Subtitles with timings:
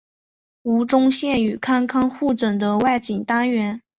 [0.63, 3.83] 吴宗宪与康康互整的外景单元。